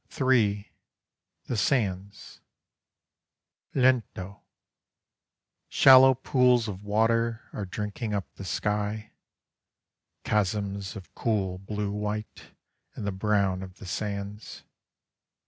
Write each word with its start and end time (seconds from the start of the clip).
(3) 0.09 0.67
THE 1.45 1.55
SANDS 1.55 2.41
Lento. 3.75 4.41
Shallow 5.69 6.15
pools 6.15 6.67
of 6.67 6.83
water 6.83 7.43
Are 7.53 7.65
drinking 7.67 8.11
up 8.15 8.25
the 8.33 8.43
sky; 8.43 9.11
Chasms 10.23 10.95
of 10.95 11.13
cool 11.13 11.59
blue 11.59 11.91
white 11.91 12.47
In 12.97 13.03
the 13.05 13.11
brown 13.11 13.61
of 13.61 13.77
the 13.77 13.85
sands. 13.85 14.63